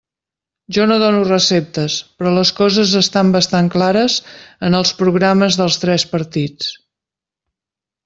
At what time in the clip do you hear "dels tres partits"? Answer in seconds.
5.63-6.77